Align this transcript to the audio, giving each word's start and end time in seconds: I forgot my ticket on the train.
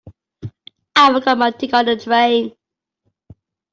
I 0.95 1.13
forgot 1.13 1.37
my 1.37 1.51
ticket 1.51 1.75
on 1.75 1.85
the 1.85 1.95
train. 1.95 2.55